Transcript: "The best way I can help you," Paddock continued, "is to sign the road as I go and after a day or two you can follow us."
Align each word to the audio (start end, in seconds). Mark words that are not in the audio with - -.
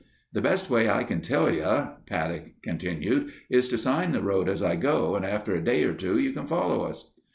"The 0.33 0.41
best 0.41 0.67
way 0.67 0.89
I 0.89 1.03
can 1.03 1.21
help 1.23 1.53
you," 1.53 1.89
Paddock 2.07 2.59
continued, 2.63 3.33
"is 3.51 3.69
to 3.69 3.77
sign 3.77 4.13
the 4.13 4.23
road 4.23 4.49
as 4.49 4.63
I 4.63 4.75
go 4.75 5.13
and 5.15 5.23
after 5.23 5.53
a 5.53 5.63
day 5.63 5.83
or 5.83 5.93
two 5.93 6.17
you 6.17 6.31
can 6.31 6.47
follow 6.47 6.81
us." 6.85 7.13